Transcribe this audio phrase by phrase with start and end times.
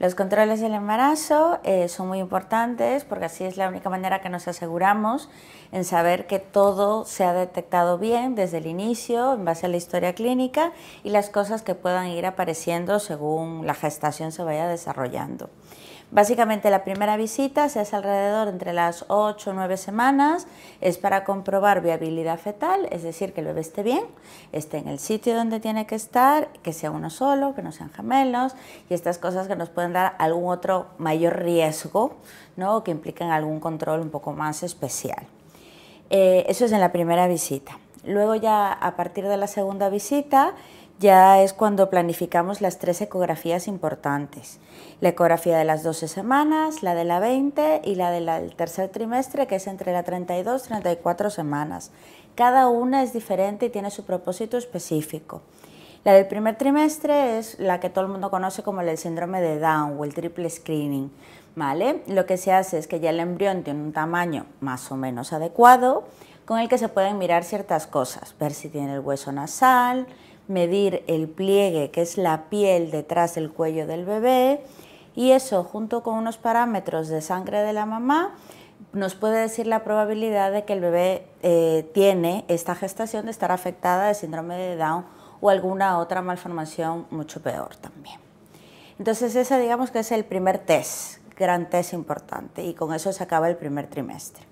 [0.00, 4.30] Los controles del embarazo eh, son muy importantes porque así es la única manera que
[4.30, 5.28] nos aseguramos
[5.72, 9.76] en saber que todo se ha detectado bien desde el inicio, en base a la
[9.76, 10.72] historia clínica
[11.04, 15.50] y las cosas que puedan ir apareciendo según la gestación se vaya desarrollando.
[16.12, 20.48] Básicamente la primera visita se hace alrededor entre las 8 o 9 semanas,
[20.80, 24.04] es para comprobar viabilidad fetal, es decir, que el bebé esté bien,
[24.50, 27.90] esté en el sitio donde tiene que estar, que sea uno solo, que no sean
[27.90, 28.56] gemelos
[28.88, 32.16] y estas cosas que nos pueden dar algún otro mayor riesgo,
[32.56, 32.82] ¿no?
[32.82, 35.28] que implican algún control un poco más especial.
[36.10, 37.78] Eh, eso es en la primera visita.
[38.04, 40.54] Luego ya a partir de la segunda visita
[41.00, 44.60] ya es cuando planificamos las tres ecografías importantes.
[45.00, 49.46] La ecografía de las 12 semanas, la de la 20 y la del tercer trimestre,
[49.46, 51.90] que es entre la 32 y 34 semanas.
[52.34, 55.40] Cada una es diferente y tiene su propósito específico.
[56.04, 59.58] La del primer trimestre es la que todo el mundo conoce como el síndrome de
[59.58, 61.10] Down o el triple screening.
[61.56, 62.02] ¿vale?
[62.06, 65.32] Lo que se hace es que ya el embrión tiene un tamaño más o menos
[65.32, 66.04] adecuado
[66.44, 70.06] con el que se pueden mirar ciertas cosas, ver si tiene el hueso nasal,
[70.50, 74.60] medir el pliegue, que es la piel detrás del cuello del bebé,
[75.14, 78.34] y eso junto con unos parámetros de sangre de la mamá
[78.92, 83.52] nos puede decir la probabilidad de que el bebé eh, tiene esta gestación de estar
[83.52, 85.04] afectada de síndrome de Down
[85.40, 88.18] o alguna otra malformación mucho peor también.
[88.98, 93.22] Entonces ese digamos que es el primer test, gran test importante y con eso se
[93.22, 94.49] acaba el primer trimestre.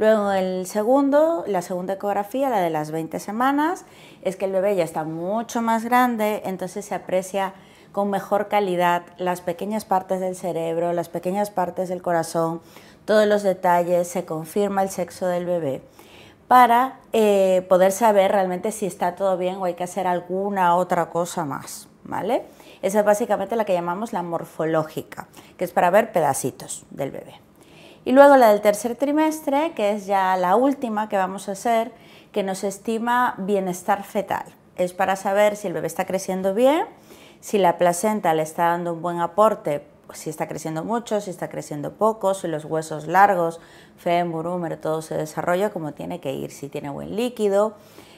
[0.00, 3.84] Luego el segundo, la segunda ecografía, la de las 20 semanas,
[4.22, 7.52] es que el bebé ya está mucho más grande, entonces se aprecia
[7.92, 12.62] con mejor calidad las pequeñas partes del cerebro, las pequeñas partes del corazón,
[13.04, 15.82] todos los detalles, se confirma el sexo del bebé
[16.48, 21.10] para eh, poder saber realmente si está todo bien o hay que hacer alguna otra
[21.10, 22.44] cosa más, ¿vale?
[22.80, 25.28] Esa es básicamente la que llamamos la morfológica,
[25.58, 27.49] que es para ver pedacitos del bebé.
[28.04, 31.92] Y luego la del tercer trimestre, que es ya la última que vamos a hacer,
[32.32, 34.44] que nos estima bienestar fetal.
[34.76, 36.86] Es para saber si el bebé está creciendo bien,
[37.40, 39.84] si la placenta le está dando un buen aporte,
[40.14, 43.60] si está creciendo mucho, si está creciendo poco, si los huesos largos,
[43.96, 47.74] fémur, húmero, todo se desarrolla como tiene que ir, si tiene buen líquido.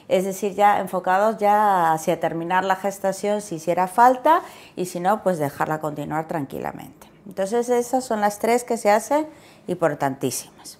[0.07, 4.41] Es decir, ya enfocados ya hacia terminar la gestación si hiciera falta
[4.75, 7.12] y si no, pues dejarla continuar tranquilamente.
[7.27, 9.27] Entonces esas son las tres que se hacen
[9.67, 10.79] importantísimas.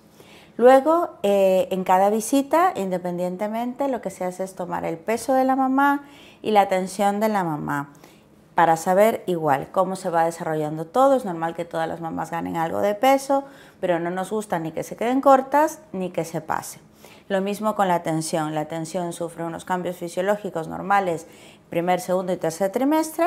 [0.56, 5.46] Luego, eh, en cada visita, independientemente, lo que se hace es tomar el peso de
[5.46, 6.04] la mamá
[6.42, 7.90] y la tensión de la mamá
[8.54, 11.16] para saber igual cómo se va desarrollando todo.
[11.16, 13.46] Es normal que todas las mamás ganen algo de peso,
[13.81, 16.80] pero no nos gusta ni que se queden cortas ni que se pase.
[17.30, 18.54] Lo mismo con la tensión.
[18.54, 21.25] La tensión sufre unos cambios fisiológicos normales
[21.70, 23.25] primer, segundo y tercer trimestre,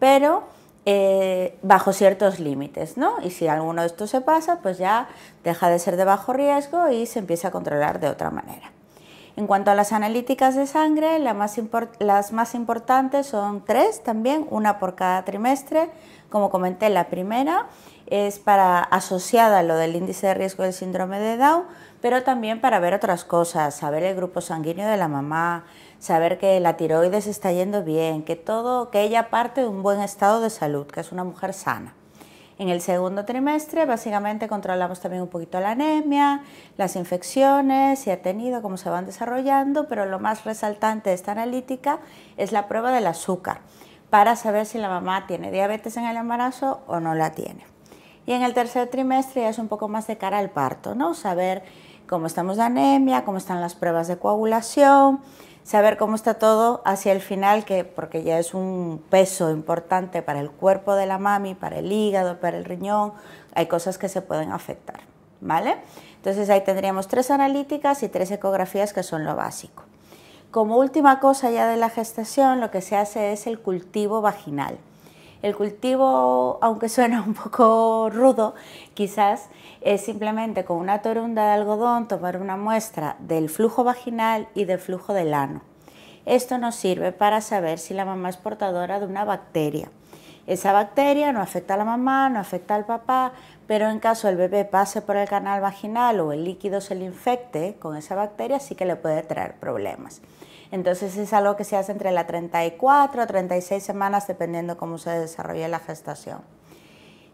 [0.00, 0.42] pero
[0.88, 3.16] eh, bajo ciertos límites, ¿no?
[3.22, 5.08] Y si alguno de estos se pasa, pues ya
[5.42, 8.70] deja de ser de bajo riesgo y se empieza a controlar de otra manera.
[9.36, 14.94] En cuanto a las analíticas de sangre, las más importantes son tres también, una por
[14.94, 15.90] cada trimestre.
[16.30, 17.66] Como comenté, la primera
[18.06, 21.64] es para asociada a lo del índice de riesgo del síndrome de Down,
[22.00, 25.64] pero también para ver otras cosas, saber el grupo sanguíneo de la mamá,
[25.98, 30.00] saber que la tiroides está yendo bien, que todo, que ella parte de un buen
[30.00, 31.92] estado de salud, que es una mujer sana.
[32.58, 36.42] En el segundo trimestre básicamente controlamos también un poquito la anemia,
[36.78, 41.32] las infecciones, si ha tenido, cómo se van desarrollando, pero lo más resaltante de esta
[41.32, 41.98] analítica
[42.38, 43.60] es la prueba del azúcar,
[44.08, 47.66] para saber si la mamá tiene diabetes en el embarazo o no la tiene.
[48.24, 51.12] Y en el tercer trimestre ya es un poco más de cara al parto, ¿no?
[51.12, 51.62] Saber
[52.08, 55.20] cómo estamos de anemia, cómo están las pruebas de coagulación,
[55.64, 60.40] saber cómo está todo hacia el final, que porque ya es un peso importante para
[60.40, 63.12] el cuerpo de la mami, para el hígado, para el riñón,
[63.54, 65.00] hay cosas que se pueden afectar,
[65.40, 65.76] ¿vale?
[66.16, 69.82] Entonces ahí tendríamos tres analíticas y tres ecografías que son lo básico.
[70.50, 74.78] Como última cosa ya de la gestación, lo que se hace es el cultivo vaginal.
[75.42, 78.54] El cultivo, aunque suena un poco rudo,
[78.94, 79.48] quizás
[79.80, 84.78] es simplemente con una torunda de algodón tomar una muestra del flujo vaginal y del
[84.78, 85.62] flujo del ano.
[86.24, 89.90] Esto nos sirve para saber si la mamá es portadora de una bacteria.
[90.46, 93.32] Esa bacteria no afecta a la mamá, no afecta al papá,
[93.66, 97.04] pero en caso el bebé pase por el canal vaginal o el líquido se le
[97.04, 100.20] infecte con esa bacteria, sí que le puede traer problemas.
[100.70, 105.10] Entonces es algo que se hace entre la 34 a 36 semanas dependiendo cómo se
[105.10, 106.40] desarrolle la gestación.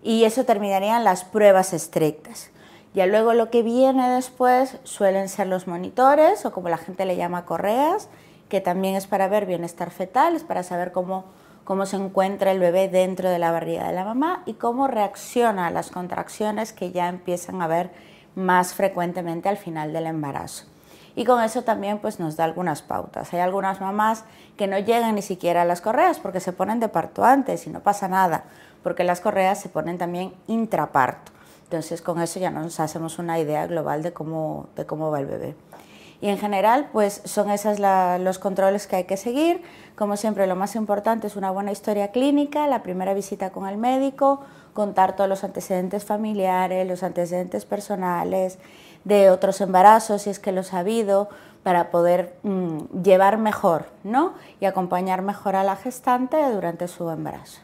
[0.03, 2.51] Y eso terminarían las pruebas estrictas.
[2.95, 7.17] Ya luego lo que viene después suelen ser los monitores o como la gente le
[7.17, 8.09] llama correas,
[8.51, 11.25] que también es para ver bienestar fetal, es para saber cómo,
[11.65, 15.69] cómo se encuentra el bebé dentro de la barriga de la mamá y cómo reacciona
[15.69, 17.91] a las contracciones que ya empiezan a ver
[18.35, 20.72] más frecuentemente al final del embarazo.
[21.15, 23.33] Y con eso también pues, nos da algunas pautas.
[23.33, 24.25] Hay algunas mamás
[24.57, 27.71] que no llegan ni siquiera a las correas porque se ponen de parto antes y
[27.71, 28.45] no pasa nada,
[28.83, 31.33] porque las correas se ponen también intraparto.
[31.65, 35.27] Entonces con eso ya nos hacemos una idea global de cómo, de cómo va el
[35.27, 35.55] bebé.
[36.23, 39.61] Y en general, pues son esos los controles que hay que seguir.
[39.97, 43.77] Como siempre, lo más importante es una buena historia clínica, la primera visita con el
[43.77, 44.41] médico,
[44.73, 48.61] contar todos los antecedentes familiares, los antecedentes personales,
[49.03, 51.29] de otros embarazos, si es que los ha habido,
[51.65, 54.35] para poder mm, llevar mejor ¿no?
[54.61, 57.61] y acompañar mejor a la gestante durante su embarazo.